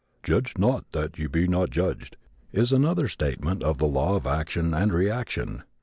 "Judge 0.23 0.57
not, 0.57 0.89
that 0.93 1.19
ye 1.19 1.27
be 1.27 1.47
not 1.47 1.69
judged," 1.69 2.17
is 2.51 2.71
another 2.71 3.07
statement 3.07 3.61
of 3.61 3.77
the 3.77 3.85
law 3.85 4.15
of 4.15 4.25
action 4.25 4.73
and 4.73 4.91
reaction. 4.91 5.61